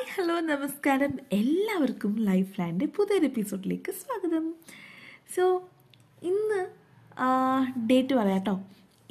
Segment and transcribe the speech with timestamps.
[0.00, 1.10] Hi hello നമസ്കാരം.
[1.38, 4.44] എല്ലാവർക്കും life land പുതിയൊരു എപ്പിസോഡിലേക്ക് സ്വാഗതം.
[5.34, 5.42] സോ
[6.28, 6.60] ഇന്ന്
[7.90, 8.54] ഡേറ്റ് പറയാം കേട്ടോ.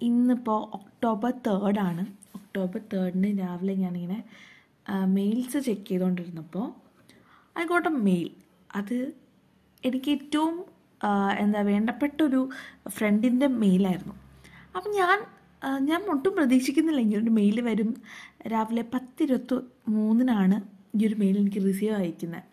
[0.08, 2.06] ഇന്നിപ്പോൾ ഒക്ടോബർ തേർഡാണ്
[2.38, 4.20] ഒക്ടോബർ തേർഡിന് രാവിലെ ഞാനിങ്ങനെ
[5.18, 6.66] മെയിൽസ് ചെക്ക് ചെയ്തുകൊണ്ടിരുന്നപ്പോൾ
[7.56, 8.32] ഐ ഗോട്ട് എ മെയിൽ
[8.82, 8.96] അത്
[9.84, 10.58] എനിക്ക് ഏറ്റവും
[11.44, 12.42] എന്താ വേണ്ടപ്പെട്ടൊരു
[12.98, 14.18] ഫ്രണ്ടിന്റെ മെയിലായിരുന്നു
[14.76, 15.20] അപ്പം ഞാൻ
[15.92, 17.94] ഞാൻ ഒട്ടും പ്രതീക്ഷിക്കുന്നില്ല ഇങ്ങനൊരു മെയിൽ വരും.
[18.48, 19.56] രാവിലെ പത്തിരുപത്തി
[19.96, 20.60] മൂന്നിനാണ്
[20.98, 22.44] ഈ ഒരു മെയിൽ എനിക്ക് റിസീവ് അയക്കുന്നത്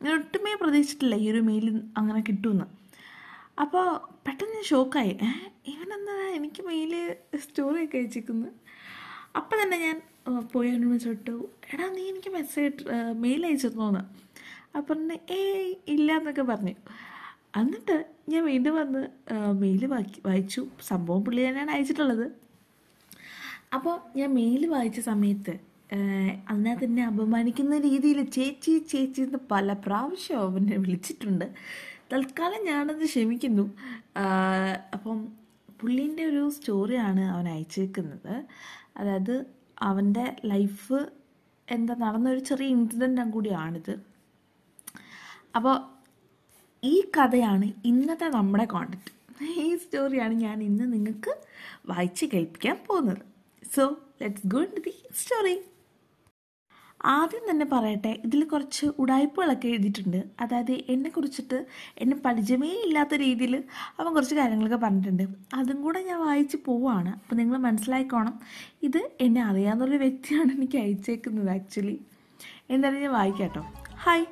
[0.00, 1.66] ഞാൻ ഒട്ടുമേ പ്രതീക്ഷിച്ചിട്ടില്ല ഈ ഒരു മെയിൽ
[1.98, 2.66] അങ്ങനെ കിട്ടുമെന്ന്
[3.62, 3.86] അപ്പോൾ
[4.26, 5.14] പെട്ടെന്ന് ഞാൻ ഷോക്കായി
[5.72, 6.92] ഇവനെന്താ എനിക്ക് മെയിൽ
[7.44, 8.48] സ്റ്റോറിയൊക്കെ അയച്ചിരിക്കുന്നു?
[9.38, 9.96] അപ്പം തന്നെ ഞാൻ
[10.52, 11.34] പോയി അവനോട് വിളിച്ചിട്ടു
[11.72, 12.84] എടാ നീ എനിക്ക് മെസ്സേജ്
[13.24, 14.02] മെയിൽ അയച്ചിരുന്നോന്ന്.
[14.76, 16.74] അപ്പം പറഞ്ഞു ഏയ് ഇല്ല എന്നൊക്കെ പറഞ്ഞു.
[17.60, 17.96] എന്നിട്ട്
[18.32, 19.02] ഞാൻ വീണ്ടും വന്ന്
[19.62, 19.82] മെയിൽ
[20.26, 20.62] വായിച്ചു.
[20.90, 22.26] സംഭവം പുള്ളി തന്നെയാണ് അയച്ചിട്ടുള്ളത്.
[23.76, 25.54] അപ്പോൾ ഞാൻ മെയിൽ വായിച്ച സമയത്ത്
[26.50, 31.46] അതിനകത്ത് എന്നെ അപമാനിക്കുന്ന രീതിയിൽ ചേച്ചി ചേച്ചി എന്ന് പല പ്രാവശ്യം അവനെ വിളിച്ചിട്ടുണ്ട്.
[32.12, 33.64] തൽക്കാലം ഞാനത് ക്ഷമിക്കുന്നു.
[34.94, 35.18] അപ്പം
[35.80, 38.34] പുള്ളീന്റെ ഒരു സ്റ്റോറിയാണ് അവൻ അയച്ചേക്കുന്നത്.
[38.96, 39.46] അതായത്
[39.82, 40.98] അവന്റെ ലൈഫ്
[41.68, 43.94] എന്താ നടന്നൊരു ചെറിയ ഇൻസിഡന്റും കൂടിയാണിത്.
[45.56, 45.76] അപ്പോൾ
[46.82, 49.12] ഈ കഥയാണ് ഇന്നത്തെ നമ്മുടെ കോണ്ടക്റ്റ്
[49.64, 51.32] ഈ സ്റ്റോറിയാണ് ഞാൻ ഇന്ന് നിങ്ങൾക്ക്
[51.90, 53.22] വായിച്ച് കേൾപ്പിക്കാൻ പോകുന്നത്.
[53.74, 53.82] So
[54.22, 55.56] let's go to the story
[57.04, 60.24] ആദ്യം തന്നെ പറയട്ടെ ഇതിൽ കുറച്ച് ഉടായ്പകളൊക്കെ എഴുതിയിട്ടുണ്ട്.
[60.40, 61.66] അതായത് എന്നെ കുറിച്ചിട്ട്
[61.98, 63.64] എന്നെ പരിചയമേ ഇല്ലാത്ത രീതിയിൽ
[63.98, 65.22] അവൻ കുറച്ച് കാര്യങ്ങളൊക്കെ പറഞ്ഞിട്ടുണ്ട്.
[65.54, 67.08] അതും കൂടെ ഞാൻ വായിച്ച് പോവാണ്.
[67.08, 68.40] അപ്പോൾ നിങ്ങൾ മനസ്സിലായിക്കോണം.
[68.82, 72.00] ഇത് എന്നെ അറിയാവുന്നൊരു വ്യക്തിയാണ് എനിക്ക് അയച്ചേക്കുന്നത് ആക്ച്വലി
[72.70, 74.26] എന്തായാലും ഞാൻ വായിക്കാം ഹായ്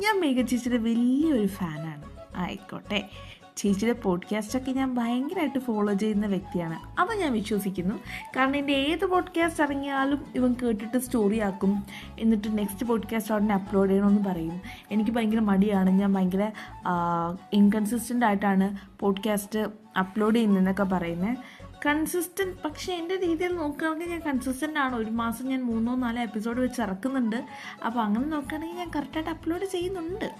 [0.00, 2.04] ഞാൻ മേഘ ചേച്ചിയുടെ വലിയൊരു ഫാനാണ്
[2.36, 3.10] ആയിക്കോട്ടെ.
[3.56, 7.00] ചേച്ചിയുടെ പോഡ്കാസ്റ്റൊക്കെ ഞാൻ ഭയങ്കരമായിട്ട് ഫോളോ ചെയ്യുന്ന വ്യക്തിയാണ്.
[7.00, 7.94] അത് ഞാൻ വിശ്വസിക്കുന്നു.
[8.36, 11.84] കാരണം എന്റെ ഏത് പോഡ്കാസ്റ്റ് ഇറങ്ങിയാലും ഇവൻ കേട്ടിട്ട് സ്റ്റോറി ആക്കും.
[12.18, 14.60] എന്നിട്ട് നെക്സ്റ്റ് പോഡ്കാസ്റ്റ് ഉടനെ അപ്ലോഡ് ചെയ്യണമെന്ന് പറയും.
[14.90, 15.90] എനിക്ക് ഭയങ്കര മടിയാണ്.
[15.90, 16.50] ഞാൻ ഭയങ്കര
[17.52, 19.58] ഇൻകൺസിസ്റ്റന്റ് ആയിട്ടാണ് പോഡ്കാസ്റ്റ്
[19.98, 21.36] അപ്ലോഡ് ചെയ്യുന്നതെന്നൊക്കെ പറയുന്നത്
[21.86, 24.96] കൺസിസ്റ്റന്റ് പക്ഷേ എന്റെ രീതിയിൽ നോക്കുകയാണെങ്കിൽ ഞാൻ കൺസിസ്റ്റന്റ് ആണ്.
[24.96, 27.44] ഒരു മാസം ഞാൻ മൂന്നോ നാലോ എപ്പിസോഡ് വെച്ച് ഇറക്കുന്നുണ്ട്.
[27.86, 30.30] അപ്പോൾ അങ്ങനെ നോക്കുകയാണെങ്കിൽ ഞാൻ കറക്റ്റായിട്ട് അപ്ലോഡ് ചെയ്യുന്നുണ്ട്.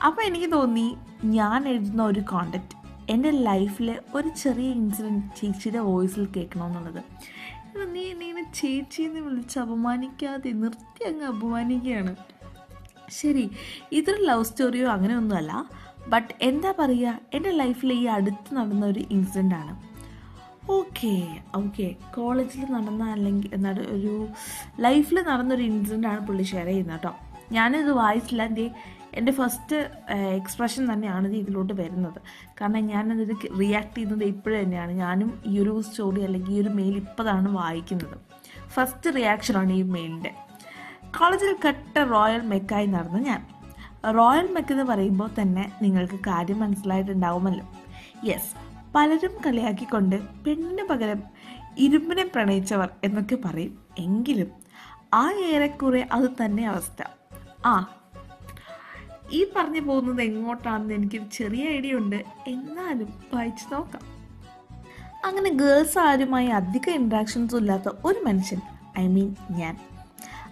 [0.00, 2.76] അപ്പോൾ എനിക്ക് തോന്നി ഞാൻ എഴുതുന്ന ഒരു കോണ്ടക്റ്റ്
[3.12, 7.02] എന്റെ ലൈഫിൽ ഒരു ചെറിയ ഇൻസിഡന്റ് ചേച്ചിയുടെ വോയിസിൽ കേൾക്കണമെന്നുള്ളത്
[7.94, 12.12] നീ എന്നെ ചേച്ചി എന്ന് വിളിച്ച് അപമാനിക്കാതെ നിർത്തി അങ്ങ് അപമാനിക്കുകയാണ്.
[13.10, 13.50] ശരി
[13.92, 15.52] ഇതൊരു ലവ് സ്റ്റോറിയോ അങ്ങനെ ഒന്നുമല്ല
[16.12, 19.74] ബട്ട് എന്താ പറയുക എന്റെ ലൈഫിൽ ഈ അടുത്ത് നടന്ന ഒരു ഇൻസിഡന്റ് ആണ്.
[20.70, 21.14] ഓക്കെ
[21.54, 23.48] ഓക്കെ കോളേജിൽ നടന്ന അല്ലെങ്കിൽ
[23.96, 24.14] ഒരു
[24.80, 27.12] ലൈഫിൽ നടന്നൊരു ഇൻസിഡന്റ് ആണ് പുള്ളി ഷെയർ ചെയ്യുന്നത് കേട്ടോ.
[27.52, 28.42] ഞാനിത് വായിച്ചില്ല.
[28.50, 28.66] എന്റെ
[29.14, 29.76] എന്റെ ഫസ്റ്റ്
[30.40, 32.18] എക്സ്പ്രഷൻ തന്നെയാണ് ഇത് ഇതിലോട്ട് വരുന്നത്.
[32.60, 33.30] കാരണം ഞാനതിൽ
[33.60, 34.92] റിയാക്ട് ചെയ്യുന്നത് ഇപ്പോഴും തന്നെയാണ്.
[34.92, 38.16] ഞാനും ഈ ഒരു സ്റ്റോറി അല്ലെങ്കിൽ ഈ ഒരു മെയിൽ ഇപ്പോഴാണ് വായിക്കുന്നത്.
[38.74, 40.32] ഫസ്റ്റ് റിയാക്ഷനാണ് ഈ മെയിലിന്റെ
[41.18, 43.40] കോളേജിൽ കട്ട റോയൽ മെക്കായി നടന്ന ഞാൻ.
[44.18, 47.66] റോയൽ മെക്ക് എന്ന് പറയുമ്പോൾ തന്നെ നിങ്ങൾക്ക് കാര്യം മനസ്സിലായിട്ടുണ്ടാവുമല്ലോ.
[48.24, 48.52] യെസ്
[48.94, 51.20] പലരും കളിയാക്കിക്കൊണ്ട് പെണ്ണിന് പകരം
[51.78, 53.74] ഇരുമ്പിനെ പ്രണയിച്ചവർ എന്നൊക്കെ പറയും.
[53.98, 54.50] എങ്കിലും
[55.14, 57.02] ആ ഏറെക്കുറെ അത് തന്നെ അവസ്ഥ.
[57.66, 57.74] ആ
[59.32, 62.24] ഈ പറഞ്ഞു പോകുന്നത് എങ്ങോട്ടാണെന്ന് എനിക്കൊരു ചെറിയ ഐഡിയ ഉണ്ട്.
[62.46, 64.02] എന്നാലും വായിച്ചു നോക്കാം.
[65.24, 68.60] അങ്ങനെ ഗേൾസ് ആരുമായി അധികം ഇൻട്രാക്ഷൻസും ഇല്ലാത്ത ഒരു മനുഷ്യൻ
[68.98, 69.78] ഐ മീൻ ഞാൻ.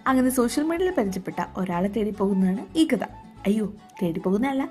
[0.07, 3.03] അങ്ങനെ സോഷ്യൽ മീഡിയയിൽ പരിചയപ്പെട്ട ഒരാളെ തേടി പോകുന്നതാണ് ഈ കഥ.
[3.45, 4.69] അയ്യോ തേടി പോകുന്നതല്ല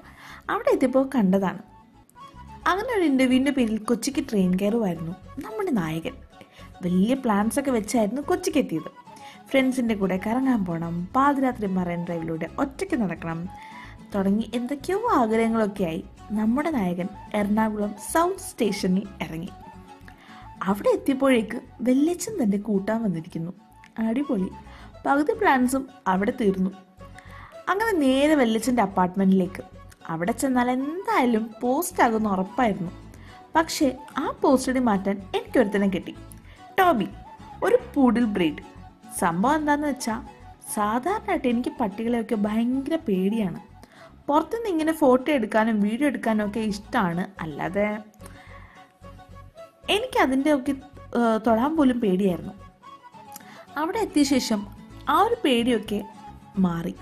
[0.50, 1.58] അവിടെ എത്തിയപ്പോൾ കണ്ടതാണ്.
[2.68, 6.12] അങ്ങനെ ഒരു ഇന്റർവ്യൂവിന്റെ പേരിൽ കൊച്ചിക്ക് ട്രെയിൻ കയറുമായിരുന്നു നമ്മുടെ നായകൻ.
[6.84, 9.00] വലിയ പ്ലാൻസ് ഒക്കെ വെച്ചായിരുന്നു കൊച്ചിക്ക് എത്തിയത്.
[9.50, 13.48] ഫ്രണ്ട്സിന്റെ കൂടെ കറങ്ങാൻ പോകണം പാതിരാത്രി മറൈൻ ഡ്രൈവിലൂടെ ഒറ്റയ്ക്ക് നടക്കണം
[14.14, 16.04] തുടങ്ങി എന്തൊക്കെയോ ആഗ്രഹങ്ങളൊക്കെയായി.
[16.30, 19.48] നമ്മുടെ നായകൻ എറണാകുളം സൗത്ത് സ്റ്റേഷനിൽ ഇറങ്ങി.
[20.62, 23.52] അവിടെ എത്തിയപ്പോഴേക്ക് വെല്ലച്ചൻ തന്നെ കൂട്ടാൻ വന്നിരിക്കുന്നു.
[23.98, 24.48] അടിപൊളി.
[25.06, 26.70] പകുതി പ്ലാൻസും അവിടെ തീർന്നു.
[27.68, 29.64] അങ്ങനെ നേരെ വെല്ലച്ചന്റെ അപ്പാർട്ട്മെന്റിലേക്ക്
[30.08, 32.90] അവിടെ ചെന്നാൽ എന്തായാലും പോസ്റ്റ് ആകുന്ന ഉറപ്പായിരുന്നു.
[33.54, 36.14] പക്ഷേ ആ പോസ്റ്റടി മാറ്റാൻ എനിക്കൊരുത്തനെ കിട്ടി.
[36.78, 37.08] ടോബി
[37.64, 38.62] ഒരു പൂഡിൽ ബ്രീഡ്
[39.18, 40.20] സംഭവം എന്താണെന്ന് വെച്ചാൽ
[40.74, 43.60] സാധാരണയായിട്ട് എനിക്ക് പട്ടികളെയൊക്കെ ഭയങ്കര പേടിയാണ്.
[44.30, 47.86] പുറത്തുനിന്ന് ഇങ്ങനെ ഫോട്ടോ എടുക്കാനും വീഡിയോ എടുക്കാനും ഒക്കെ ഇഷ്ടമാണ് അല്ലാതെ
[49.94, 50.72] എനിക്ക് അതിന്റെ ഒക്കെ
[51.46, 52.54] തൊടാൻ പോലും പേടിയായിരുന്നു.
[53.80, 54.60] അവിടെ എത്തിയ ശേഷം
[55.08, 55.98] ആ ഒരു പേടിയൊക്കെ
[56.66, 56.94] മാറി.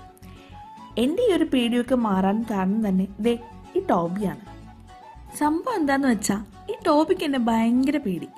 [1.03, 3.33] എന്റെ ഈ ഒരു പേടിയൊക്കെ മാറാൻ കാരണം തന്നെ ദേ
[3.75, 4.43] ഈ ടോബിയാണ്.
[5.39, 6.41] സംഭവം എന്താന്ന് വെച്ചാൽ
[6.71, 8.29] ഈ ടോബിക്ക് എന്നെ ഭയങ്കര പേടി.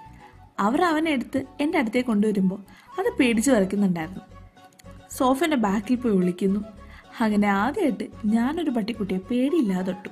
[0.59, 2.59] അവർ അവനെ എടുത്ത് എന്റെ അടുത്തേക്ക് കൊണ്ടുവരുമ്പോൾ
[2.99, 4.23] അത് പേടിച്ച് വരയ്ക്കുന്നുണ്ടായിരുന്നു.
[5.17, 6.61] സോഫേന്റെ ബാക്കിൽ പോയി വിളിക്കുന്നു
[7.21, 10.09] അങ്ങനെ ആദ്യമായിട്ട് ഞാനൊരു പട്ടിക്കുട്ടിയെ പേടിയില്ലാതെ തൊട്ടു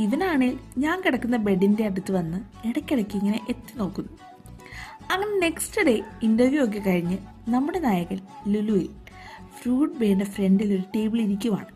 [0.00, 4.10] ഇവനാണേൽ ഞാൻ കിടക്കുന്ന ബെഡിന്റെ അടുത്ത് വന്ന് ഇടയ്ക്കിടയ്ക്ക് ഇങ്ങനെ എത്തി നോക്കുന്നു.
[5.10, 7.18] അങ്ങനെ നെക്സ്റ്റ് ഡേ ഇന്റർവ്യൂ ഒക്കെ കഴിഞ്ഞ്
[7.50, 8.88] നമ്മുടെ നായകൻ ലുലുവിൽ
[9.58, 11.66] ഫ്രൂട്ട് ബേയുടെ ഫ്രണ്ടിൽ ഒരു ടേബിൾ ഇരിക്കുവാണ്.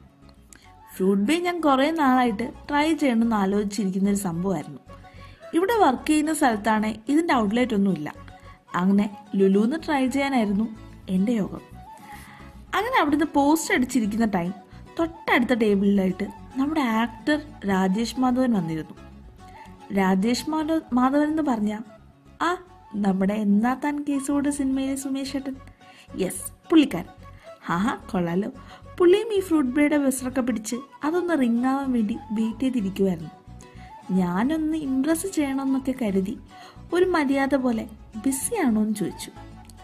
[0.97, 4.81] ഫ്രൂട്ട് ബേ ഞാൻ കുറേ നാളായിട്ട് ട്രൈ ചെയ്യണമെന്ന് ആലോചിച്ചിരിക്കുന്ന ഒരു സംഭവമായിരുന്നു.
[5.55, 8.15] ഇവിടെ വർക്ക് ചെയ്യുന്ന സ്ഥലത്താണ് ഇതിന്റെ ഔട്ട്ലെറ്റ് ഒന്നുമില്ല.
[8.75, 10.69] അങ്ങനെ ലുലുന്ന് ട്രൈ ചെയ്യാനായിരുന്നു
[11.09, 11.78] എന്റെ യോഗം.
[12.79, 14.53] അങ്ങനെ അവിടുന്ന് പോസ്റ്റ് അടിച്ചിരിക്കുന്ന ടൈം
[14.99, 16.27] തൊട്ടടുത്ത ടേബിളിലായിട്ട്
[16.57, 18.95] നമ്മുടെ ആക്ടർ രാജേഷ് മാധവൻ വന്നിരുന്നു.
[19.95, 21.79] രാജേഷ് മാധവ മാധവൻ എന്ന് പറഞ്ഞ
[22.43, 22.57] ആ
[22.95, 25.57] നമ്മുടെ എന്നാ താൻ കേസോട് സിനിമയിലെ സുമേഷ് ഏട്ടൻ?
[26.17, 27.07] യെസ് പുള്ളിക്കാരൻ.
[27.67, 28.51] ഹാ കൊള്ളാലോ.
[28.99, 33.31] പുള്ളിയും ഈ ഫ്രൂട്ട് ബേയുടെ വിസറൊക്കെ പിടിച്ച് അതൊന്ന് റിങ്ങാവാൻ വേണ്ടി വെയിറ്റ് ചെയ്തിരിക്കുമായിരുന്നു
[34.11, 36.39] ഞാനൊന്ന് ഇമ്പ്രസ് ചെയ്യണമെന്നൊക്കെ കരുതി
[36.93, 37.89] ഒരു മര്യാദ പോലെ
[38.27, 39.31] ബിസിയാണോ എന്ന് ചോദിച്ചു.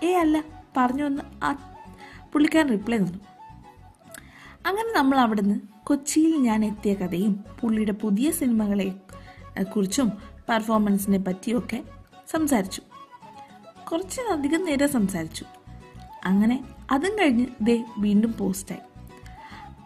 [0.04, 0.44] ഏ അല്ല
[0.76, 1.22] പറഞ്ഞു ഒന്ന്
[2.34, 3.18] പുള്ളിക്കാരൻ റിപ്ലൈ തന്നു.
[4.66, 8.94] അങ്ങനെ നമ്മൾ അവിടുന്ന് കൊച്ചിയിൽ ഞാൻ എത്തിയ കഥയും പുള്ളിയുടെ പുതിയ സിനിമകളെ
[9.62, 10.08] കുറിച്ചും
[10.48, 11.82] പെർഫോമൻസിനെ പറ്റിയൊക്കെ
[12.30, 12.82] സംസാരിച്ചു.
[13.92, 15.44] കുറച്ചധികം നേരം സംസാരിച്ചു.
[16.24, 18.80] അങ്ങനെ അതും കഴിഞ്ഞ് ദേ വീണ്ടും പോസ്റ്റായി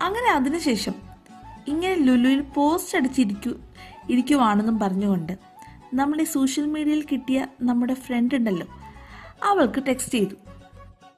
[0.02, 0.92] അങ്ങനെ അതിനുശേഷം
[1.68, 3.50] ഇങ്ങനെ ലുലുവിൽ പോസ്റ്റ് അടിച്ചിരിക്കു
[4.10, 5.38] ഇരിക്കുവാണെന്നും പറഞ്ഞുകൊണ്ട്
[5.94, 8.66] നമ്മുടെ സോഷ്യൽ മീഡിയയിൽ കിട്ടിയ നമ്മുടെ ഫ്രണ്ട് ഉണ്ടല്ലോ
[9.44, 10.34] അവൾക്ക് ടെക്സ്റ്റ് ചെയ്തു.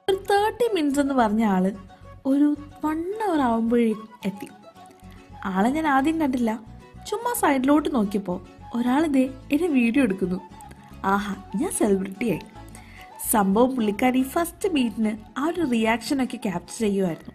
[0.08, 1.72] ഒരു തേർട്ടി മിനിറ്റ്സ് എന്ന് പറഞ്ഞ ആൾ
[2.26, 4.48] ഒരു വൺ അവർ ആവുമ്പോഴേക്കും എത്തി.
[5.44, 6.60] ആളെ ഞാൻ ആദ്യം കണ്ടില്ല.
[7.06, 8.38] ചുമ്മാ സൈഡിലോട്ട് നോക്കിയപ്പോൾ
[8.74, 10.40] ഒരാൾ ഇതേ എന്നെ വീഡിയോ എടുക്കുന്നു.
[11.04, 12.40] ആഹാ ഞാൻ സെലിബ്രിറ്റിയായി
[13.30, 17.34] സംഭവം പുള്ളിക്കാരി ഫസ്റ്റ് മീറ്റിന് ആ ഒരു റിയാക്ഷനൊക്കെ ക്യാപ്ചർ ചെയ്യുമായിരുന്നു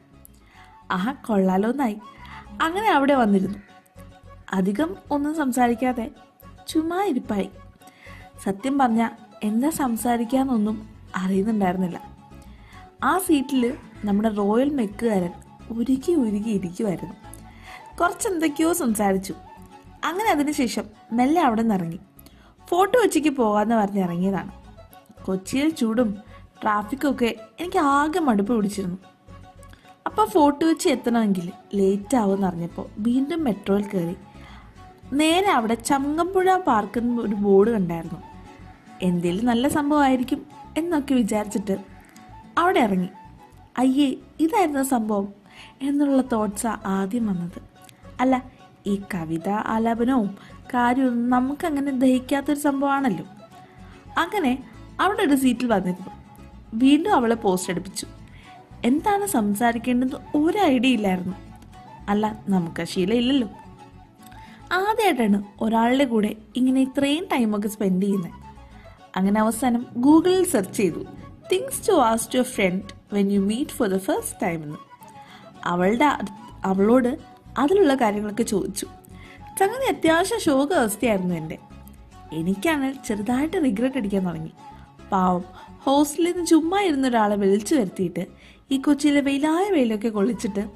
[0.91, 1.97] ആഹാ കൊള്ളാലോന്നായി
[2.61, 3.59] അങ്ങനെ അവിടെ വന്നിരുന്നു.
[4.53, 6.11] അധികം ഒന്നും സംസാരിക്കാതെ
[6.67, 7.49] ചുമ്മാ ഇരിപ്പായി.
[8.43, 9.11] സത്യം പറഞ്ഞാൽ
[9.43, 12.14] എന്താ സംസാരിക്കാന്നൊന്നും അറിയുന്നുണ്ടായിരുന്നില്ല.
[13.05, 13.63] ആ സീറ്റിൽ
[14.05, 15.33] നമ്മുടെ റോയൽ മെക്കുകാരൻ
[15.71, 17.15] ഉരുകി ഉരുകി ഇരിക്കുമായിരുന്നു
[17.99, 19.33] കുറച്ച് എന്തൊക്കെയോ സംസാരിച്ചു.
[20.03, 21.99] അങ്ങനെ അതിനുശേഷം മെല്ലെ അവിടെ നിന്ന് ഇറങ്ങി
[22.69, 24.51] ഫോട്ടോ ഉച്ചയ്ക്ക് പോകാമെന്ന് പറഞ്ഞ് ഇറങ്ങിയതാണ്.
[25.25, 26.09] കൊച്ചിയിൽ ചൂടും
[26.61, 28.97] ട്രാഫിക്കും ഒക്കെ എനിക്ക് ആകെ മടുപ്പ് പിടിച്ചിരുന്നു.
[30.05, 34.15] അപ്പോൾ ഫോട്ടോ വെച്ച് എത്തണമെങ്കിൽ ലേറ്റ് ആവുമെന്ന് അറിഞ്ഞപ്പോൾ വീണ്ടും മെട്രോയിൽ കയറി.
[35.13, 38.19] നേരെ അവിടെ ചങ്ങമ്പുഴ പാർക്കെന്ന് ഒരു ബോർഡ് കണ്ടായിരുന്നു.
[39.01, 40.41] എന്തേലും നല്ല സംഭവമായിരിക്കും
[40.77, 41.94] എന്നൊക്കെ വിചാരിച്ചിട്ട്
[42.57, 43.09] അവിടെ ഇറങ്ങി.
[43.77, 45.33] അയ്യേ ഇതായിരുന്നു സംഭവം?
[45.81, 47.61] എന്നുള്ള തോട്ട്സാ ആദ്യം വന്നത്.
[48.19, 48.43] അല്ല
[48.87, 50.37] ഈ കവിത ആലാപനവും
[50.73, 53.25] കാര്യവും നമുക്കങ്ങനെ ദഹിക്കാത്തൊരു സംഭവമാണല്ലോ.
[54.17, 54.63] അങ്ങനെ
[55.01, 56.09] അവിടെ ഒരു സീറ്റിൽ വന്നിരുന്നു.
[56.73, 58.07] വീണ്ടും അവളെ പോസ്റ്റ് അടുപ്പിച്ചു
[58.85, 60.37] എന്താണ് സംസാരിക്കേണ്ടത്?
[60.37, 61.35] ഒരു ഐഡിയ ഇല്ലായിരുന്നു.
[62.09, 63.47] അല്ല നമുക്ക് ആ ശീലം ഇല്ലല്ലോ.
[64.71, 68.31] ആദ്യമായിട്ടാണ് ഒരാളുടെ കൂടെ ഇങ്ങനെ ഇത്രയും ടൈമൊക്കെ സ്പെൻഡ് ചെയ്യുന്നത്.
[69.15, 71.05] അങ്ങനെ അവസാനം ഗൂഗിളിൽ സെർച്ച് ചെയ്തു.
[71.51, 74.77] Things to ask your friend when you meet for the first time എന്ന്.
[75.65, 76.17] അവളുടെ
[76.65, 77.17] അവളോട്
[77.57, 78.85] അതിലുള്ള കാര്യങ്ങളൊക്കെ ചോദിച്ചു.
[79.59, 81.57] സംഗതി അത്യാവശ്യം ശോക അവസ്ഥയായിരുന്നു എന്റെ.
[82.33, 84.51] എനിക്കാണെങ്കിൽ ചെറുതായിട്ട് റിഗ്രറ്റ് അടിക്കാൻ തുടങ്ങി.
[85.11, 85.43] പാവം
[85.81, 88.25] ഹോസ്റ്റലിൽ നിന്ന് ചുമ്മാ ഇരുന്ന ഒരാളെ വിളിച്ചു വരുത്തിയിട്ട്
[88.71, 90.69] ഈ കൊച്ചിയിലെ വെയിലായ വെയിലൊക്കെ കൊള്ളിച്ചിട്ട്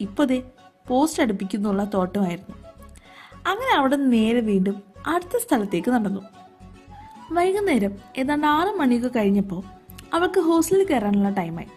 [0.00, 0.42] ഇപ്പോഴേ
[0.88, 2.56] പോസ്റ്റ് അടുപ്പിക്കുന്നുള്ള തോട്ടമായിരുന്നു.
[3.46, 6.20] അങ്ങനെ അവിടെ നിന്ന് നേരെ വീണ്ടും അടുത്ത സ്ഥലത്തേക്ക് നടന്നു.
[7.32, 9.79] വൈകുന്നേരം ഏതാണ്ട് ആറ് മണിയൊക്കെ കഴിഞ്ഞപ്പോൾ
[10.14, 11.70] അവൾക്ക് ഹോസ്റ്റലിൽ കയറാനുള്ള ടൈമായി.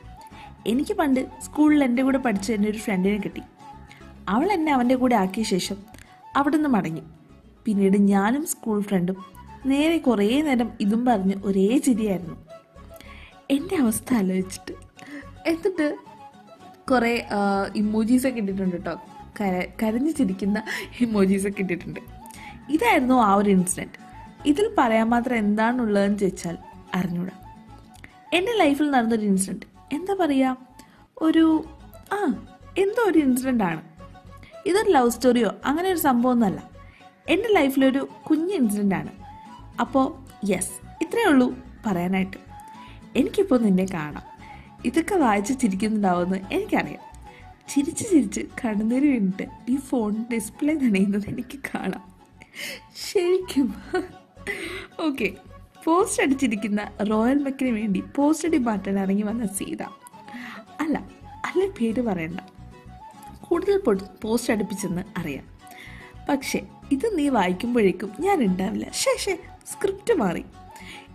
[0.72, 3.44] എനിക്ക് പണ്ട് സ്കൂളിൽ എന്റെ കൂടെ പഠിച്ച എന്റെ ഒരു ഫ്രണ്ടിനെ കിട്ടി.
[4.34, 5.78] അവൾ എന്നെ അവന്റെ കൂടെ ആക്കിയ ശേഷം
[6.36, 7.04] അവിടെ നിന്ന് മടങ്ങി.
[7.66, 9.18] പിന്നീട് ഞാനും സ്കൂൾ ഫ്രണ്ടും
[9.72, 12.38] നേരെ കുറേ നേരം ഇതും പറഞ്ഞ് ഒരേ ചിരിയായിരുന്നു.
[13.52, 14.74] എന്റെ അവസ്ഥ ആലോചിച്ചിട്ട്
[15.52, 15.88] എന്നിട്ട്
[16.92, 17.14] കുറേ
[17.76, 18.94] ഇമോജീസൊക്കെ ഇട്ടിട്ടുണ്ട് കേട്ടോ
[19.40, 20.64] കര കരഞ്ഞു ചിരിക്കുന്ന
[21.02, 22.00] ഇമോജീസൊക്കെ ഇട്ടിട്ടുണ്ട്.
[22.70, 24.00] ഇതായിരുന്നു ആ ഒരു ഇൻസിഡന്റ്
[24.46, 26.58] ഇതിൽ പറയാൻ മാത്രം എന്താണുള്ളതെന്ന് ചോദിച്ചാൽ
[26.96, 27.36] അറിഞ്ഞൂടാ.
[28.34, 29.66] എന്റെ ലൈഫിൽ നടന്നൊരു ഇൻസിഡന്റ്.
[29.94, 30.58] എന്താ പറയുക
[31.18, 31.64] ഒരു
[32.14, 32.18] ആ
[32.78, 33.82] എന്തോ ഒരു ഇൻസിഡന്റ് ആണ്
[34.66, 35.52] ഇതൊരു ലവ് സ്റ്റോറിയോ?
[35.66, 36.70] അങ്ങനെ ഒരു സംഭവമൊന്നുമല്ല.
[37.30, 39.12] എന്റെ ലൈഫിലൊരു കുഞ്ഞ് ഇൻസിഡന്റ് ആണ്
[39.80, 40.06] അപ്പോൾ
[40.52, 42.38] യെസ് ഇത്രയേ ഉള്ളൂ പറയാനായിട്ട്.
[43.16, 44.24] എനിക്കിപ്പോൾ നിന്നെ കാണാം.
[44.86, 47.04] ഇതൊക്കെ വായിച്ച് ചിരിക്കുന്നുണ്ടാവുമെന്ന് എനിക്കറിയാം.
[47.70, 52.04] ചിരിച്ച് ചിരിച്ച് കണ്ണുനീര് വീണിട്ട് ഈ ഫോൺ ഡിസ്പ്ലേ നനയുന്നത് എനിക്ക് കാണാം.
[52.96, 53.76] ശരിക്കും.
[55.00, 55.34] ഓക്കെ
[55.86, 59.84] പോസ്റ്റ് അടിച്ചിരിക്കുന്ന റോയൽ മെക്കിന് വേണ്ടി പോസ്റ്റ് അടി മാറ്റാൻ ഇറങ്ങി വന്ന സീത.
[60.80, 61.10] അല്ല
[61.46, 62.40] അല്ല പേര് പറയണ്ട.
[63.42, 63.78] കൂടുതൽ
[64.24, 65.46] പോസ്റ്റ് അടുപ്പിച്ചെന്ന് അറിയാം.
[66.30, 66.62] പക്ഷേ
[66.92, 69.40] ഇത് നീ വായിക്കുമ്പോഴേക്കും ഞാൻ ഉണ്ടാവില്ല ശേ ശേ
[69.72, 70.46] സ്ക്രിപ്റ്റ് മാറി.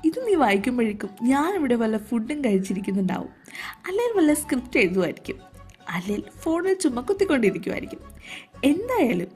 [0.05, 3.31] ഇത് നീ വായിക്കുമ്പോഴേക്കും ഞാൻ ഇവിടെ വല്ല ഫുഡും കഴിച്ചിരിക്കുന്നുണ്ടാവും.
[3.87, 5.39] അല്ലെങ്കിൽ വല്ല സ്ക്രിപ്റ്റ് എഴുതുമായിരിക്കും
[5.89, 8.01] അല്ലെങ്കിൽ ഫോണിൽ ചുമക്കുത്തിക്കൊണ്ടിരിക്കുമായിരിക്കും
[8.65, 9.29] എന്തായാലും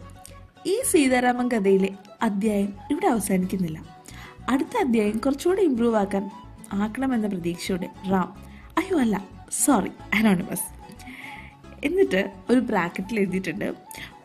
[0.66, 1.88] ഈ സീതാരാമൻ കഥയിലെ
[2.22, 3.91] അധ്യായം ഇവിടെ അവസാനിക്കുന്നില്ല.
[4.48, 6.24] അടുത്ത അധ്യായം കുറച്ചുകൂടി ഇമ്പ്രൂവ് ആക്കാൻ
[6.72, 8.28] ആക്കണമെന്ന പ്രതീക്ഷയോടെ റാം
[8.78, 9.16] അയ്യോ അല്ല
[9.64, 10.68] സോറി അനോണിമസ്
[11.82, 12.20] എന്നിട്ട്
[12.50, 13.68] ഒരു ബ്രാക്കറ്റിൽ എഴുതിയിട്ടുണ്ട്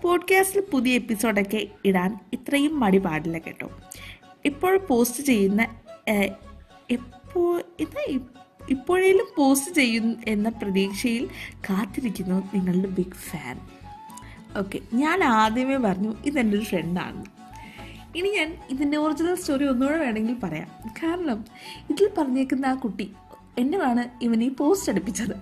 [0.02, 3.68] പോഡ്കാസ്റ്റിൽ പുതിയ എപ്പിസോഡൊക്കെ ഇടാൻ ഇത്രയും മടി പാടില്ല കേട്ടോ.
[4.46, 5.62] ഇപ്പോൾ പോസ്റ്റ് ചെയ്യുന്ന
[6.90, 8.02] എപ്പോൾ ഇത്
[8.70, 11.26] ഇപ്പോഴേലും പോസ്റ്റ് ചെയ്യും എന്ന പ്രതീക്ഷയിൽ
[11.70, 13.58] കാത്തിരിക്കുന്നു നിങ്ങളുടെ ബിഗ് ഫാൻ
[14.58, 17.22] ഓക്കെ ഞാൻ ആദ്യമേ പറഞ്ഞു ഇതെന്റെ ഒരു ഫ്രണ്ടാണ്
[18.18, 20.70] ഇനി ഞാൻ ഇതിന്റെ ഒറിജിനൽ സ്റ്റോറി ഒന്നുകൂടെ വേണമെങ്കിൽ പറയാം.
[21.02, 21.46] കാരണം
[21.90, 23.08] ഇതിൽ പറഞ്ഞേക്കുന്ന ആ കുട്ടി
[23.62, 25.36] എന്നെയാണ് ഇവൻ ഈ പോസ്റ്റ് അടുപ്പിച്ചത്.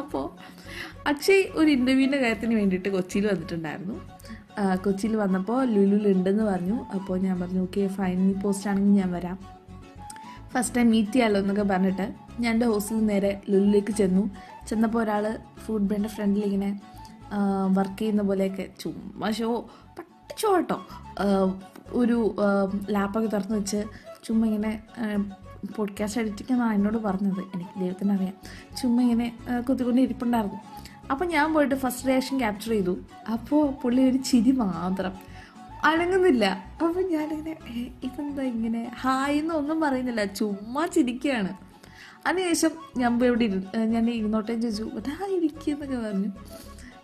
[0.00, 0.24] അപ്പോൾ
[1.10, 3.96] അക്ഷയ് ഒരു ഇന്റർവ്യൂവിന്റെ കാര്യത്തിന് വേണ്ടിയിട്ട് കൊച്ചിയിൽ വന്നിട്ടുണ്ടായിരുന്നു.
[4.84, 6.76] കൊച്ചിയിൽ വന്നപ്പോൾ ലുലുൽ ഉണ്ടെന്ന് പറഞ്ഞു.
[6.96, 9.38] അപ്പോൾ ഞാൻ പറഞ്ഞു ഓക്കെ ഫൈനൽ പോസ്റ്റ് ആണെങ്കിൽ ഞാൻ വരാം.
[10.52, 12.06] ഫസ്റ്റ് ടൈം മീറ്റ് ചെയ്യാമല്ലോ എന്നൊക്കെ പറഞ്ഞിട്ട്
[12.42, 14.22] ഞാൻ എന്റെ ഹോസ്റ്റലിൽ നേരെ ലുലുലേക്ക് ചെന്നു.
[14.68, 15.24] ചെന്നപ്പോൾ ഒരാൾ
[15.64, 16.70] ഫുഡ് ബ്രാൻഡ് ഫ്രണ്ടിൽ ഇങ്ങനെ
[17.78, 19.48] വർക്ക് ചെയ്യുന്ന പോലെയൊക്കെ ചുമ്മാ ഷോ
[20.32, 20.86] കേട്ടോ
[21.92, 22.36] ഒരു
[22.90, 23.84] ലാപ്പൊക്കെ തുറന്ന് വെച്ച്
[24.24, 24.82] ചുമ്മാ ഇങ്ങനെ
[25.76, 27.40] പോഡ്കാസ്റ്റ് എഡിറ്റിംഗ് എന്നാണ് എന്നോട് പറഞ്ഞത്.
[27.54, 28.34] എനിക്ക് ദൈവത്തിന് അറിയാം.
[28.76, 29.36] ചുമ്മാ ഇങ്ങനെ
[29.68, 30.58] കുത്തിക്കൊണ്ട് ഇരിപ്പുണ്ടായിരുന്നു.
[31.10, 32.98] അപ്പോൾ ഞാൻ പോയിട്ട് ഫസ്റ്റ് റിയാക്ഷൻ ക്യാപ്ചർ ചെയ്തു.
[33.32, 35.12] അപ്പോൾ പുള്ളി ഒരു ചിരി മാത്രം.
[35.84, 36.44] അനങ്ങുന്നില്ല.
[36.82, 38.92] അപ്പോൾ ഞാനിങ്ങനെ "ഏ, ഇതെന്താ ഇങ്ങനെ?
[39.00, 40.24] ഹായ് എന്നൊന്നും പറയുന്നില്ല.
[40.24, 41.52] ചുമ്മാ ചിരിക്കുകയാണ്
[42.26, 44.82] അതിനുശേഷം ഞാൻ ഇവിടെ ഇരു ഞാൻ ഇരുന്നോട്ടേ ചോദിച്ചു.
[44.82, 46.28] അതാ ഇരിക്കുന്നൊക്കെ പറഞ്ഞു.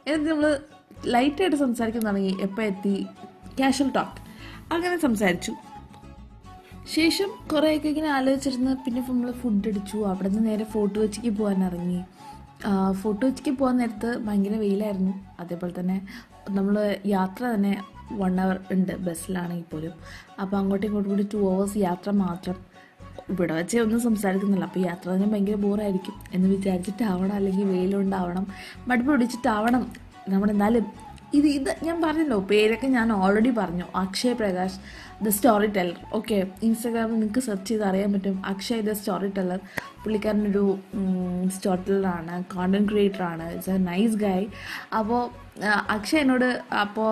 [0.06, 0.60] എന്നിട്ട് നമ്മൾ
[0.90, 3.06] ലൈറ്റായിട്ട് സംസാരിക്കാൻ തുടങ്ങി എപ്പോൾ എത്തി?
[3.58, 4.20] ക്യാഷ്വൽ ടോക്ക്
[4.74, 5.52] അങ്ങനെ സംസാരിച്ചു.
[6.94, 9.96] ശേഷം കുറേയൊക്കെ ഇങ്ങനെ ആലോചിച്ചിരുന്ന് പിന്നെ നമ്മൾ ഫുഡ് അടിച്ചു.
[9.96, 12.04] അവിടെ നിന്ന് നേരെ ഫോട്ടോ വെച്ചിക്ക് പോകാൻ ഇറങ്ങി.
[12.92, 15.14] ഫോട്ടോ വെച്ചിക്ക് പോകാൻ നേരത്ത് ഭയങ്കര വെയിലായിരുന്നു.
[15.40, 16.06] അതേപോലെ തന്നെ
[16.50, 19.92] നമ്മൾ യാത്ര തന്നെ വൺ അവർ ഉണ്ട് ബസ്സിലാണെങ്കിൽ പോലും.
[20.40, 22.56] അപ്പോൾ അങ്ങോട്ടും ഇങ്ങോട്ടും കൂടി ടു അവേഴ്സ് യാത്ര മാത്രം.
[23.30, 24.64] ഇവിടെ വെച്ചേ ഒന്നും സംസാരിക്കുന്നില്ല.
[24.64, 27.32] അപ്പോൾ യാത്ര തന്നെ ഭയങ്കര ബോറായിരിക്കും എന്ന് വിചാരിച്ചിട്ടാവണം.
[27.32, 28.46] അല്ലെങ്കിൽ വെയിലുണ്ടാവണം.
[28.88, 29.92] മടുപ്പ് പിടിച്ചിട്ടാവണം.
[30.32, 30.84] നമ്മളെന്നാലും
[31.38, 33.86] ഇത് ഇത് ഞാൻ പറഞ്ഞല്ലോ പേരൊക്കെ ഞാൻ ഓൾറെഡി പറഞ്ഞു.
[34.02, 34.76] Akshay Prakash
[35.24, 38.36] the story teller okay ഇൻസ്റ്റാഗ്രാമിൽ നിങ്ങൾക്ക് സെർച്ച് ചെയ്ത് അറിയാൻ പറ്റും.
[38.52, 39.60] അക്ഷയ് ദ സ്റ്റോറി ടെല്ലർ
[40.02, 40.64] പുള്ളിക്കാരനൊരു
[41.54, 44.46] സ്റ്റോറി ടെല്ലറാണ് കോണ്ടന്റ് ക്രിയേറ്ററാണ് ഇറ്റ്സ് എ നൈസ് ഗായ്
[45.00, 45.22] അപ്പോൾ
[45.96, 46.48] അക്ഷയ് എന്നോട്
[46.84, 47.10] അപ്പോൾ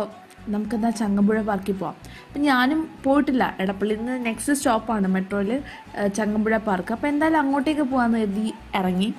[0.52, 1.97] നമുക്കെന്താ ചങ്ങമ്പുഴ പാർക്കിൽ പോവാം.
[2.28, 3.45] അപ്പം ഞാനും പോയിട്ടില്ല.
[3.62, 5.52] എടപ്പള്ളിയിൽ നിന്ന് നെക്സ്റ്റ് സ്റ്റോപ്പാണ് മെട്രോയിൽ
[6.19, 8.49] ചങ്ങമ്പുഴ പാർക്ക് അപ്പോൾ എന്തായാലും അങ്ങോട്ടേക്ക് പോകാമെന്ന് കരുതി
[8.81, 9.11] ഇറങ്ങി.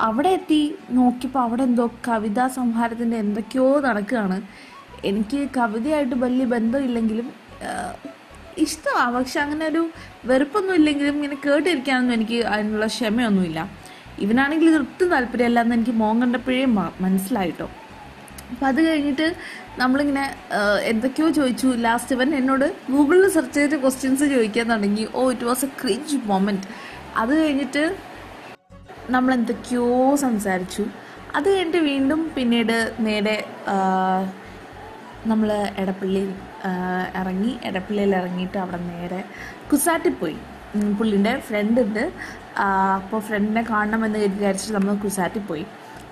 [0.00, 4.42] അവിടെ എത്തി നോക്കിയപ്പോൾ അവിടെ എന്തോ കവിതാ സംഹാരത്തിന്റെ എന്തൊക്കെയോ നടക്കുകയാണ്.
[5.04, 7.32] എനിക്ക് കവിതയായിട്ട് വലിയ ബന്ധമില്ലെങ്കിലും
[8.58, 9.82] ഇഷ്ടമാണ് പക്ഷെ അങ്ങനെ ഒരു
[10.26, 13.70] വെറുപ്പൊന്നും ഇല്ലെങ്കിലും ഇങ്ങനെ കേട്ടിരിക്കാനൊന്നും എനിക്ക് അതിനുള്ള ക്ഷമയൊന്നുമില്ല.
[14.18, 16.64] ഇവനാണെങ്കിൽ ഒട്ടും താല്പര്യമല്ല എന്ന് എനിക്ക് മോൻ കണ്ടപ്പോഴേ
[17.04, 17.68] മനസ്സിലായിട്ടോ.
[18.50, 19.26] അപ്പം അത് കഴിഞ്ഞിട്ട്
[19.78, 20.24] നമ്മളിങ്ങനെ
[20.82, 21.66] എന്തൊക്കെയോ ചോദിച്ചു.
[21.66, 25.06] ലാസ്റ്റ് ഇവൻ എന്നോട് ഗൂഗിളിൽ സെർച്ച് ചെയ്തിട്ട് ക്വസ്റ്റ്യൻസ് ചോദിക്കാൻ തുടങ്ങി.
[25.14, 26.66] ഓ it was a cringe moment
[27.16, 27.84] അത് കഴിഞ്ഞിട്ട്
[29.10, 30.86] നമ്മൾ എന്തൊക്കെയോ സംസാരിച്ചു.
[31.36, 33.36] അത് കഴിഞ്ഞിട്ട് വീണ്ടും പിന്നീട് നേരെ
[35.26, 36.34] നമ്മൾ എടപ്പള്ളിയിൽ
[37.16, 39.24] ഇറങ്ങി എടപ്പള്ളിയിൽ ഇറങ്ങിയിട്ട് അവിടെ നേരെ
[39.72, 40.36] കുസാറ്റിൽ പോയി.
[40.98, 42.12] പുള്ളിന്റെ ഫ്രണ്ട് ഉണ്ട്.
[43.02, 45.66] അപ്പോൾ ഫ്രണ്ടിനെ കാണണമെന്ന് വിചാരിച്ചിട്ട് നമ്മൾ കുസാറ്റിൽ പോയി.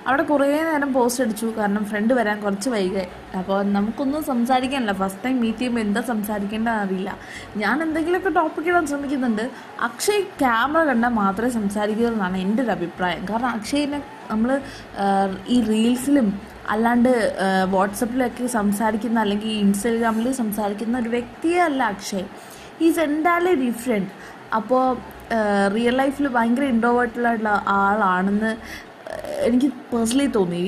[0.08, 1.46] അവിടെ കുറേ നേരം പോസ്റ്റ് അടിച്ചു.
[1.58, 3.04] കാരണം ഫ്രണ്ട് വരാൻ കുറച്ച് വൈകി
[3.38, 4.92] അപ്പോൾ നമുക്കൊന്നും സംസാരിക്കാനില്ല.
[4.92, 7.10] ഫസ്റ്റ് ടൈം മീറ്റ് ചെയ്യുമ്പോൾ എന്താ സംസാരിക്കേണ്ടതെന്ന് അറിയില്ല.
[7.56, 9.44] ഞാൻ എന്തെങ്കിലുമൊക്കെ ടോപ്പിക് ഇടാൻ ശ്രമിക്കുന്നുണ്ട്.
[9.88, 12.06] അക്ഷയ് ക്യാമറ കണ്ടാൽ മാത്രമേ സംസാരിക്കൂ
[12.46, 13.22] എന്റെ ഒരു അഭിപ്രായം.
[13.30, 14.50] കാരണം അക്ഷയിനെ നമ്മൾ
[15.48, 16.28] ഈ റീൽസിലും
[16.70, 17.12] അല്ലാണ്ട്
[17.70, 22.26] വാട്സപ്പിലൊക്കെ സംസാരിക്കുന്ന അല്ലെങ്കിൽ ഇൻസ്റ്റാഗ്രാമിൽ സംസാരിക്കുന്ന ഒരു വ്യക്തിയേ അല്ല അക്ഷയ്.
[22.86, 24.10] ഈസ് എന്റാലി ഡിഫറെന്റ്
[24.58, 24.84] അപ്പോൾ
[25.74, 28.52] റിയൽ ലൈഫിൽ ഭയങ്കര ഇൻട്രോവേർട്ടിലായിട്ടുള്ള ആളാണെന്ന്
[29.48, 30.64] എനിക്ക് പേഴ്സണലി തോന്നി.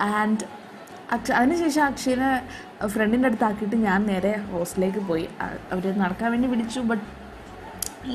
[0.00, 0.44] ആൻഡ്
[1.12, 2.30] അക്ഷ അതിനുശേഷം അക്ഷയനെ
[2.86, 5.28] ഫ്രണ്ടിന്റെ അടുത്താക്കിയിട്ട് ഞാൻ നേരെ ഹോസ്റ്റലിലേക്ക് പോയി.
[5.72, 7.04] അവർ നടക്കാൻ വേണ്ടി വിളിച്ചു ബട്ട്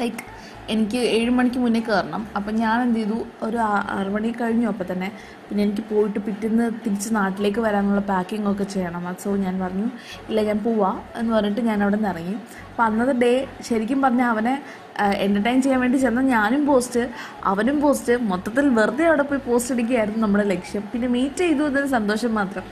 [0.01, 0.23] ലൈക്ക്
[0.69, 2.27] എനിക്ക് ഏഴ് മണിക്ക് മുന്നേ കയറണം.
[2.35, 3.25] അപ്പം ഞാൻ എന്ത് ചെയ്തു?
[3.43, 4.67] ഒരു ആറ് മണി കഴിഞ്ഞു.
[4.67, 5.11] അപ്പം തന്നെ
[5.49, 9.15] പിന്നെ എനിക്ക് പോയിട്ട് പിറ്റേന്ന് തിരിച്ച് നാട്ടിലേക്ക് വരാനുള്ള പാക്കിംഗ് ഒക്കെ ചെയ്യണം.
[9.23, 9.87] സോ ഞാൻ പറഞ്ഞു.
[10.29, 12.35] ഇല്ല ഞാൻ പോവാ എന്ന് പറഞ്ഞിട്ട് ഞാൻ അവിടെ നിന്ന് ഇറങ്ങി.
[12.69, 14.61] അപ്പം അന്നത്തെ ഡേ ശരിക്കും പറഞ്ഞാൽ അവനെ
[15.01, 17.09] എന്റർടൈൻ ചെയ്യാൻ വേണ്ടി ചെന്ന ഞാനും പോസ്റ്റ്
[17.43, 20.83] അവനും പോസ്റ്റ് മൊത്തത്തിൽ വെറുതെ അവിടെ പോയി പോസ്റ്റ് അടിക്കുകയായിരുന്നു നമ്മുടെ ലക്ഷ്യം.
[20.93, 22.63] പിന്നെ മീറ്റ് ചെയ്തു എന്നൊരു സന്തോഷം മാത്രം.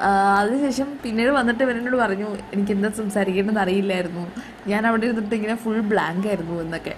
[0.00, 4.32] അതിനുശേഷം പിന്നീട് വന്നിട്ട് ഇവനോട് പറഞ്ഞു എനിക്ക് എന്താ സംസാരിക്കേണ്ടതെന്ന് അറിയില്ലായിരുന്നു.
[4.66, 6.94] ഞാൻ അവിടെ ഇരുന്നിട്ട് ഇങ്ങനെ ഫുൾ ബ്ലാങ്ക് ആയിരുന്നു എന്നൊക്കെ.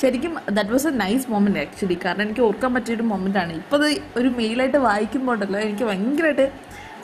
[0.00, 3.52] ശരിക്കും that was a nice moment actually കാരണം എനിക്ക് ഓർക്കാൻ പറ്റിയൊരു മൊമെന്റ് ആണ്.
[3.52, 6.50] ഇപ്പോൾ അത് ഒരു മെയിലായിട്ട് വായിക്കുമ്പോൾ ഉണ്ടല്ലോ എനിക്ക് ഭയങ്കരമായിട്ട്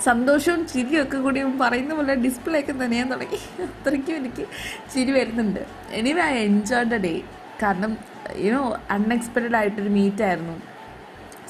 [0.04, 3.40] സന്തോഷവും ചിരിയൊക്കെ കൂടി പറയുന്ന പോലെ ഡിസ്പ്ലേ ഒക്കെ നനയാൻ തുടങ്ങി.
[3.62, 4.46] അത്രയ്ക്കും എനിക്ക്
[4.94, 5.60] ചിരി വരുന്നുണ്ട്.
[5.90, 7.22] Anyway I enjoy the day
[7.62, 7.96] കാരണം
[8.36, 10.56] യുനോ അൺഎക്സ്പെക്റ്റഡ് ആയിട്ടൊരു മീറ്റ് ആയിരുന്നു.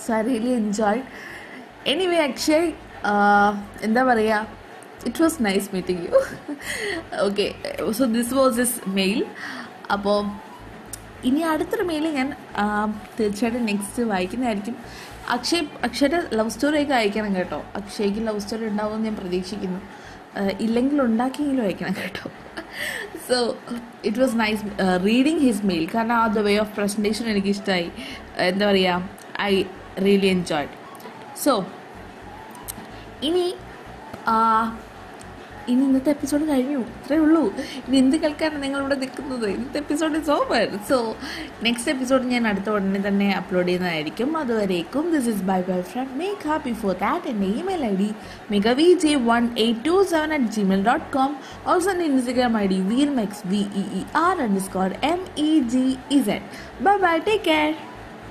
[0.07, 1.03] So I really enjoy
[1.87, 2.73] anyway Akshay
[3.83, 4.47] എന്താ പറയുക
[5.07, 6.21] it was nice meeting you
[7.27, 7.55] okay
[7.99, 9.27] so this was this mail
[9.91, 10.19] അപ്പോൾ
[11.25, 12.29] ഇനി അടുത്തൊരു മെയിൽ ഞാൻ
[13.21, 14.77] തീർച്ചയായിട്ടും നെക്സ്റ്റ് വായിക്കുന്നതായിരിക്കും.
[15.29, 17.65] അക്ഷയ് അക്ഷയുടെ ലവ് സ്റ്റോറിയൊക്കെ അയക്കണം കേട്ടോ.
[17.77, 19.81] അക്ഷയ്ക്ക് ലവ് സ്റ്റോറി ഉണ്ടാവുമെന്ന് ഞാൻ പ്രതീക്ഷിക്കുന്നു.
[20.61, 22.31] ഇല്ലെങ്കിൽ ഉണ്ടാക്കിയെങ്കിലും അയക്കണം കേട്ടോ.
[23.29, 23.37] So
[24.05, 24.63] it was nice
[25.07, 27.91] reading his mail കാരണം ആ ദ വേ ഓഫ് പ്രസന്റേഷൻ എനിക്ക് ഇഷ്ടമായി
[28.37, 29.09] എന്താ പറയുക
[29.41, 29.65] ഐ
[30.07, 30.75] റിയലി എൻജോയ്ഡ്
[31.45, 31.65] സോ
[33.23, 33.45] ഇനി
[35.69, 36.79] ഇനി ഇന്നത്തെ എപ്പിസോഡ് കഴിഞ്ഞു.
[36.79, 37.43] ഇത്രേ ഉള്ളൂ.
[37.89, 39.51] ഇനി എന്ത് കേൾക്കാനാണ് നിങ്ങളിവിടെ നിൽക്കുന്നത്?
[39.51, 41.17] ഇന്നത്തെ episode is over so
[41.63, 44.37] next episode ഞാൻ അടുത്ത ഉടനെ തന്നെ അപ്ലോഡ് ചെയ്യുന്നതായിരിക്കും.
[44.37, 48.15] അതുവരേക്കും this is bye bye from ah before that എന്റെ email I D
[48.51, 51.37] മികവി J one eight two seven at Gmail dot com
[51.67, 56.43] also എന്റെ Instagram I D Veer mechs V E R underscore M E G Z
[56.83, 57.75] bye bye take care